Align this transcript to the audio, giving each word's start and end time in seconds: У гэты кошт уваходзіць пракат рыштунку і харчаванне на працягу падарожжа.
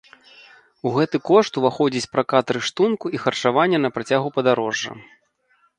У 0.89 0.93
гэты 0.95 1.17
кошт 1.29 1.51
уваходзіць 1.61 2.11
пракат 2.15 2.47
рыштунку 2.59 3.05
і 3.17 3.23
харчаванне 3.27 3.77
на 3.87 3.95
працягу 3.99 4.27
падарожжа. 4.41 4.91